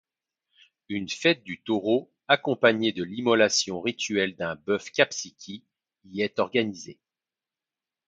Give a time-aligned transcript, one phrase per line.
[0.89, 5.63] Une fête du taureau, accompagnée de l'immolation rituelle d'un bœuf kapsiki,
[6.05, 6.97] y est organisée.